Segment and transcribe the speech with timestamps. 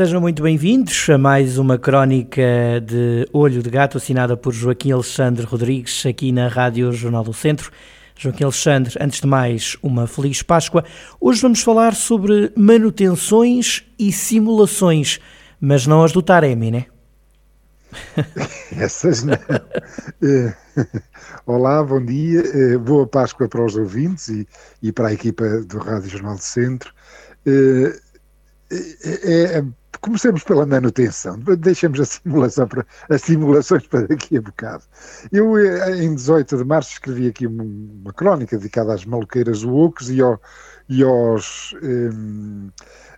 [0.00, 2.42] Sejam muito bem-vindos a mais uma crónica
[2.82, 7.70] de Olho de Gato, assinada por Joaquim Alexandre Rodrigues, aqui na Rádio Jornal do Centro.
[8.16, 10.86] Joaquim Alexandre, antes de mais, uma feliz Páscoa.
[11.20, 15.20] Hoje vamos falar sobre manutenções e simulações,
[15.60, 16.86] mas não as do Taremi, né?
[18.80, 19.34] Essas não.
[20.22, 20.54] Eh,
[21.44, 24.46] olá, bom dia, eh, boa Páscoa para os ouvintes
[24.82, 26.90] e, para a equipa do Rádio Jornal do Centro.
[27.44, 28.00] Eh,
[28.72, 29.64] é,
[30.00, 34.84] comecemos pela manutenção, deixemos a simulação para, as simulações para daqui a bocado.
[35.32, 40.20] Eu, eh, em 18 de março, escrevi aqui uma crónica dedicada às maluqueiras woke e,
[40.20, 40.40] ao,
[40.88, 42.68] e aos um,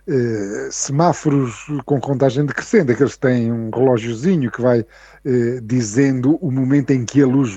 [0.07, 4.85] eh, semáforos com contagem decrescente, aqueles que têm um relógiozinho que vai
[5.25, 7.53] eh, dizendo o momento em que a luz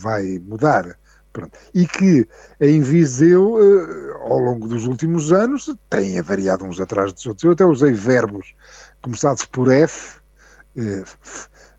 [0.00, 0.97] vai mudar.
[1.38, 1.56] Pronto.
[1.72, 2.26] E que
[2.60, 7.44] em Viseu, eh, ao longo dos últimos anos, tem variado uns atrás dos outros.
[7.44, 8.54] Eu até usei verbos
[9.00, 10.18] começados por F,
[10.76, 11.04] eh,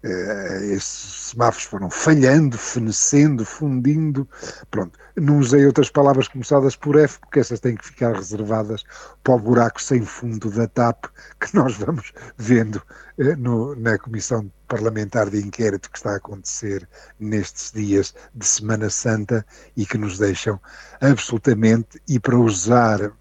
[0.03, 4.27] eh, esses semáforos foram falhando, fenecendo, fundindo.
[4.71, 8.83] Pronto, não usei outras palavras começadas por F, porque essas têm que ficar reservadas
[9.23, 11.05] para o buraco sem fundo da TAP
[11.39, 12.81] que nós vamos vendo
[13.17, 16.87] eh, no, na Comissão Parlamentar de Inquérito que está a acontecer
[17.19, 20.59] nestes dias de Semana Santa e que nos deixam
[21.01, 23.11] absolutamente, e para usar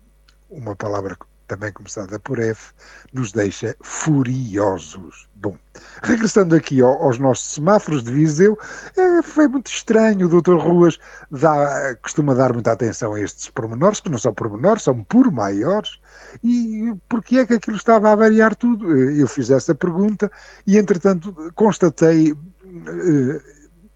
[0.50, 1.16] uma palavra
[1.48, 2.72] também começada por F,
[3.12, 5.26] nos deixa furiosos.
[5.34, 5.56] Bom,
[6.02, 8.56] regressando aqui ao, aos nossos semáforos de Viseu,
[8.96, 10.26] é, foi muito estranho.
[10.26, 10.56] O Dr.
[10.56, 10.98] Ruas
[11.30, 15.98] dá, costuma dar muita atenção a estes pormenores, que não são pormenores, são por maiores.
[16.44, 18.94] E porquê é que aquilo estava a variar tudo?
[18.96, 20.30] Eu fiz essa pergunta
[20.66, 23.40] e, entretanto, constatei eh,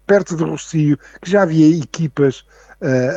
[0.07, 2.45] perto de Rocio que já havia equipas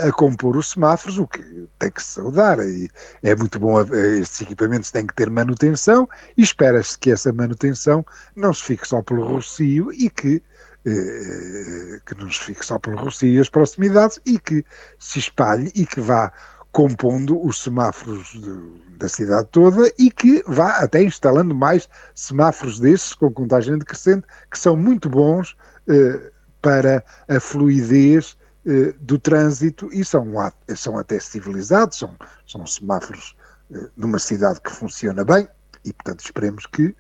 [0.07, 2.59] a compor os semáforos, o que tem que se saudar.
[2.61, 2.89] E
[3.23, 8.05] é muito bom, estes equipamentos têm que ter manutenção e espera-se que essa manutenção
[8.35, 10.43] não se fique só pelo Rocio e que
[10.87, 14.65] eh, que não se fique só pelo Rocio e as proximidades e que
[15.01, 16.33] se espalhe e que vá
[16.71, 23.15] compondo os semáforos de, da cidade toda e que vá até instalando mais semáforos desses
[23.15, 25.57] com contagem decrescente que são muito bons
[25.89, 26.31] eh,
[26.63, 30.33] para a fluidez eh, do trânsito e são,
[30.75, 32.17] são até civilizados, são,
[32.47, 33.37] são semáforos
[33.73, 35.49] eh, numa cidade que funciona bem
[35.85, 36.95] e, portanto, esperemos que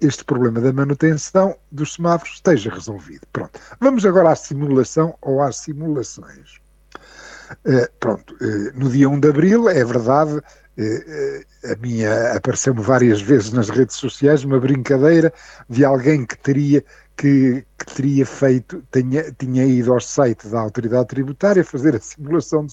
[0.00, 3.24] este problema da manutenção dos semáforos esteja resolvido.
[3.32, 3.60] Pronto.
[3.78, 6.56] Vamos agora à simulação ou às simulações.
[7.64, 10.42] Uh, pronto, uh, no dia 1 de Abril, é verdade,
[11.64, 15.32] a minha apareceu-me várias vezes nas redes sociais uma brincadeira
[15.68, 16.84] de alguém que teria
[17.16, 22.64] que, que, teria feito, tinha, tinha ido ao site da autoridade tributária fazer a simulação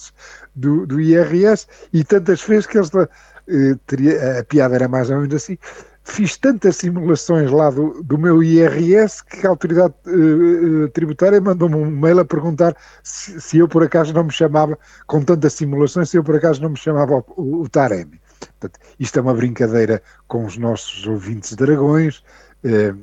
[0.54, 5.16] do, do IRS e tantas vezes que eles eh, teria, a piada era mais ou
[5.16, 5.58] menos assim,
[6.06, 11.90] fiz tantas simulações lá do, do meu IRS que a autoridade eh, tributária mandou-me um
[11.90, 16.16] mail a perguntar se, se, eu por acaso não me chamava, com tantas simulações, se
[16.16, 18.20] eu por acaso não me chamava o, o, o Taremi.
[18.38, 22.22] Portanto, isto é uma brincadeira com os nossos ouvintes dragões.
[22.64, 22.94] Eh,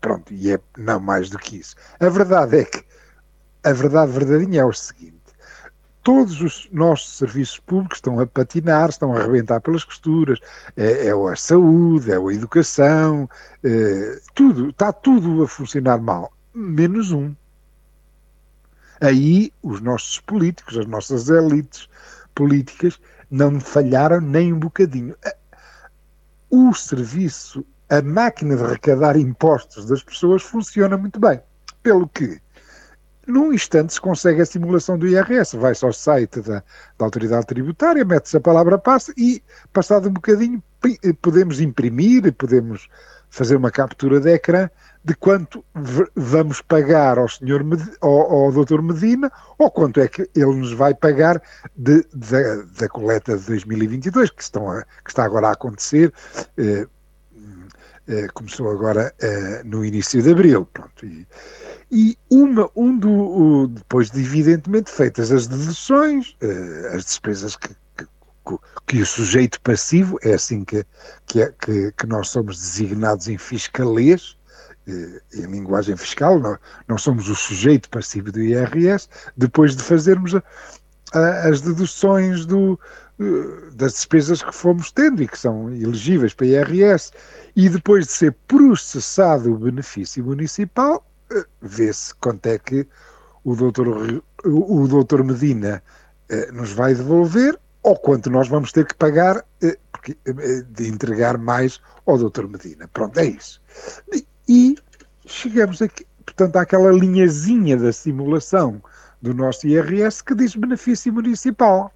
[0.00, 1.74] pronto, e é não mais do que isso.
[1.98, 2.84] A verdade é que
[3.64, 5.13] a verdade verdadeira é o seguinte:
[6.04, 10.38] todos os nossos serviços públicos estão a patinar, estão a arrebentar pelas costuras,
[10.76, 13.28] é, é a saúde, é a educação,
[13.64, 17.34] é, tudo, está tudo a funcionar mal, menos um.
[19.00, 21.88] Aí os nossos políticos, as nossas elites
[22.34, 23.00] políticas,
[23.30, 25.16] não falharam nem um bocadinho.
[26.50, 31.40] O serviço a máquina de arrecadar impostos das pessoas funciona muito bem.
[31.82, 32.40] Pelo que,
[33.26, 35.56] num instante, se consegue a simulação do IRS.
[35.56, 36.62] Vai-se ao site da,
[36.98, 39.42] da autoridade tributária, mete-se a palavra passe e,
[39.72, 40.62] passado um bocadinho,
[41.20, 42.88] podemos imprimir, podemos
[43.30, 44.70] fazer uma captura de ecrã
[45.04, 45.64] de quanto
[46.14, 47.62] vamos pagar ao senhor
[48.00, 48.80] ao, ao Dr.
[48.80, 51.42] Medina ou quanto é que ele nos vai pagar
[51.76, 56.12] de, de, da coleta de 2022 que, estão a, que está agora a acontecer
[56.56, 56.86] eh,
[58.06, 60.66] eh, começou agora eh, no início de abril.
[60.72, 61.26] Pronto, e,
[61.90, 67.68] e uma, um do, o, depois de evidentemente feitas as deduções, eh, as despesas que,
[67.96, 68.06] que,
[68.86, 70.84] que, o sujeito passivo, é assim que,
[71.26, 71.52] que, é,
[71.96, 74.36] que, nós somos designados em fiscalês,
[74.86, 80.42] em linguagem fiscal, não, não somos o sujeito passivo do IRS, depois de fazermos a,
[81.14, 82.78] a, as deduções do,
[83.74, 87.12] das despesas que fomos tendo e que são elegíveis para IRS,
[87.54, 91.13] e depois de ser processado o benefício municipal, eh,
[91.60, 92.86] vê-se quanto é que
[93.44, 95.82] o doutor, o doutor Medina
[96.28, 99.76] eh, nos vai devolver ou quanto nós vamos ter que pagar eh,
[100.70, 102.88] de entregar mais ao doutor Medina.
[102.88, 103.60] Pronto, é isso.
[104.48, 104.76] E
[105.26, 108.82] chegamos aqui, portanto, àquela linhazinha da simulação
[109.20, 111.92] do nosso IRS que diz benefício municipal.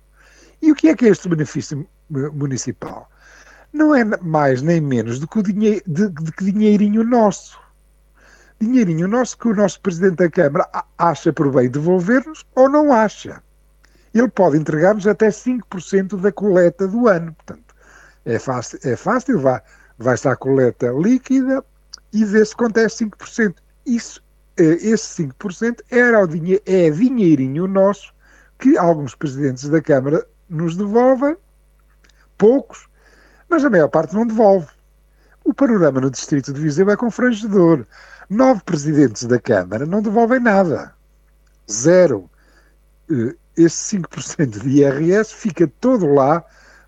[0.62, 3.11] E o que é que é este benefício municipal?
[3.73, 7.58] Não é mais nem menos do que, o dinhe de, de que dinheirinho nosso.
[8.60, 13.43] Dinheirinho nosso que o nosso Presidente da Câmara acha por bem devolver-nos ou não acha.
[14.12, 17.32] Ele pode entregar-nos até 5% da coleta do ano.
[17.34, 17.75] Portanto,
[18.25, 19.60] é fácil, é fácil vai,
[19.96, 21.64] vai estar a coleta líquida
[22.12, 23.55] e vê-se quanto é 5%.
[23.87, 24.22] Isso,
[24.56, 28.12] é, esse 5% era o dinhe é dinheirinho nosso
[28.58, 31.37] que alguns presidentes da Câmara nos devolvem,
[32.37, 32.88] poucos,
[33.49, 34.69] mas a maior parte não devolve.
[35.44, 37.87] O panorama no distrito de Viseu é confrangedor.
[38.28, 40.94] Nove presidentes da Câmara não devolvem nada.
[41.70, 42.28] Zero.
[43.10, 46.44] Eh, esse 5% de IRS fica todo lá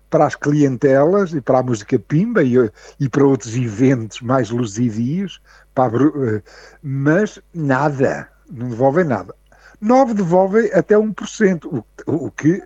[0.09, 2.53] para as clientelas e para a música pimba e,
[2.99, 5.41] e para outros eventos mais luzidios,
[5.73, 6.43] para, eh,
[6.83, 9.33] mas nada, não devolvem nada.
[9.79, 12.61] Nove devolvem até 1%, o, o que,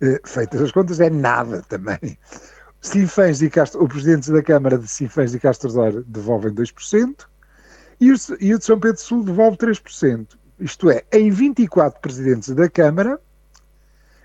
[0.00, 2.16] eh, feitas as contas, é nada também.
[2.80, 5.70] Sinfãs e Castro, o presidente da Câmara de Sinfãs e Castro
[6.06, 7.26] devolvem 2%
[8.00, 10.38] e o, e o de São Pedro Sul devolve 3%.
[10.58, 13.20] Isto é, em 24 presidentes da Câmara,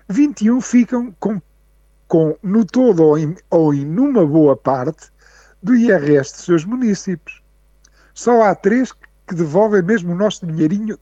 [0.08, 1.40] 21 ficam com,
[2.08, 5.10] com no todo ou em, ou em numa boa parte
[5.62, 7.42] do IRS dos seus municípios.
[8.14, 10.98] Só há três que devolvem mesmo o nosso dinheirinho,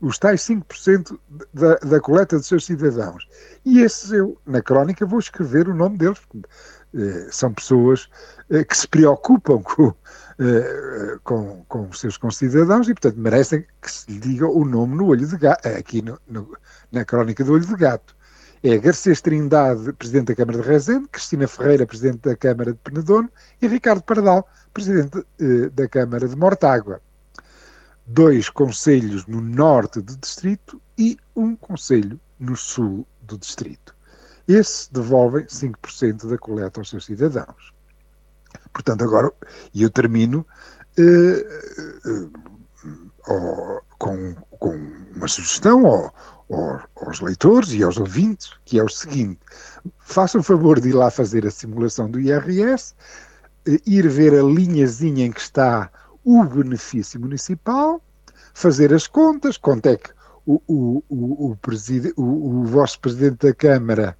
[0.00, 1.18] os tais 5%
[1.52, 3.26] da, da coleta dos seus cidadãos.
[3.64, 6.46] E esses eu, na crónica, vou escrever o nome deles, porque
[7.30, 8.08] são pessoas
[8.50, 9.94] eh, que se preocupam com,
[10.38, 14.96] eh, com, com os seus concidadãos e, portanto, merecem que se lhe diga o nome
[14.96, 16.56] no olho de gato, aqui no, no,
[16.92, 18.14] na crónica do olho de gato.
[18.62, 23.30] É Garcês Trindade, Presidente da Câmara de Rezende, Cristina Ferreira, Presidente da Câmara de Penedono
[23.60, 27.00] e Ricardo Pardal, Presidente eh, da Câmara de Mortágua.
[28.06, 33.93] Dois conselhos no norte do distrito e um conselho no sul do distrito.
[34.46, 37.72] Esse devolvem 5% da coleta aos seus cidadãos.
[38.72, 39.32] Portanto, agora,
[39.72, 40.46] e eu termino
[40.98, 41.46] eh,
[42.06, 42.28] eh,
[43.98, 44.74] com, com,
[45.14, 46.14] uma sugestão ao,
[46.50, 49.40] ao, aos leitores e aos ouvintes, que é o seguinte:
[49.98, 52.94] façam o favor de ir lá fazer a simulação do IRS,
[53.66, 55.90] eh, ir ver a linhazinha em que está
[56.22, 58.02] o benefício municipal,
[58.52, 60.10] fazer as contas, quanto é que
[60.46, 61.58] o, o, o, o,
[62.16, 64.16] o, o vosso presidente da Câmara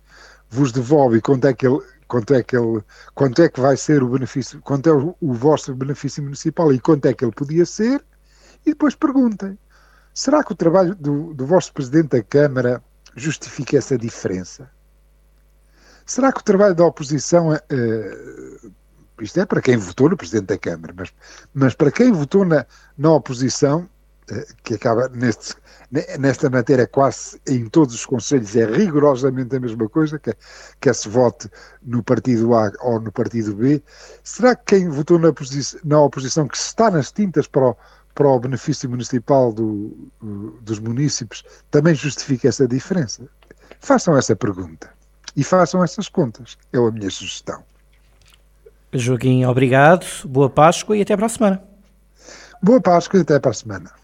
[0.54, 2.80] vos devolve quanto é que ele quanto é que ele,
[3.14, 6.78] quanto é que vai ser o benefício, quanto é o, o vosso benefício municipal e
[6.78, 8.04] quanto é que ele podia ser,
[8.64, 9.58] e depois perguntem,
[10.12, 12.82] será que o trabalho do, do vosso Presidente da Câmara
[13.16, 14.70] justifica essa diferença?
[16.06, 18.72] Será que o trabalho da oposição, uh,
[19.20, 21.12] isto é para quem votou no Presidente da Câmara, mas,
[21.52, 22.66] mas para quem votou na,
[22.96, 23.88] na oposição,
[24.62, 25.54] que acaba neste,
[26.18, 30.34] nesta matéria quase em todos os conselhos é rigorosamente a mesma coisa, que,
[30.80, 31.48] que se vote
[31.82, 33.82] no partido A ou no partido B.
[34.22, 35.32] Será que quem votou na,
[35.84, 37.76] na oposição, que está nas tintas para o,
[38.14, 40.10] para o benefício municipal do,
[40.62, 43.22] dos municípios, também justifica essa diferença?
[43.80, 44.90] Façam essa pergunta
[45.36, 46.56] e façam essas contas.
[46.72, 47.62] É a minha sugestão.
[48.92, 51.62] Joaquim, obrigado, boa Páscoa e até para a semana.
[52.62, 54.03] Boa Páscoa e até para a semana.